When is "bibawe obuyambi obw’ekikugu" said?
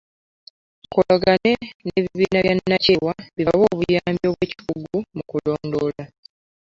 3.37-4.97